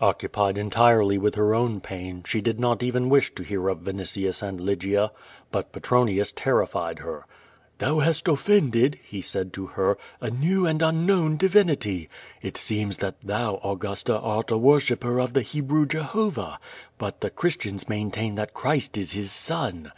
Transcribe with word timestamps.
Occupied 0.00 0.56
entirely 0.56 1.18
with 1.18 1.34
her 1.34 1.54
own 1.54 1.78
pain, 1.82 2.22
she 2.26 2.40
did 2.40 2.58
not 2.58 2.82
even 2.82 3.10
wish 3.10 3.34
to 3.34 3.42
hear 3.42 3.68
of 3.68 3.80
Vinitius 3.82 4.42
and 4.42 4.58
Lygia. 4.58 5.12
But 5.52 5.72
Petronius 5.72 6.32
terrified 6.32 7.00
her. 7.00 7.26
"Thou 7.76 7.98
hast 7.98 8.26
offended," 8.26 8.98
he 9.02 9.20
said 9.20 9.52
to 9.52 9.66
her, 9.66 9.98
"a 10.22 10.30
new 10.30 10.66
and 10.66 10.82
un 10.82 11.06
knoAvn 11.06 11.36
divinity. 11.36 12.08
It 12.40 12.56
seems 12.56 12.96
tdiat 12.96 13.16
thou, 13.24 13.56
Augusta, 13.62 14.18
art 14.18 14.50
a 14.50 14.56
wor 14.56 14.80
shipper 14.80 15.20
of 15.20 15.34
the 15.34 15.42
Hebrew 15.42 15.84
Jehovah, 15.84 16.58
but 16.96 17.20
the 17.20 17.28
Christians 17.28 17.86
maintain 17.86 18.36
that 18.36 18.54
Christ 18.54 18.96
is 18.96 19.12
His 19.12 19.32
Son. 19.32 19.92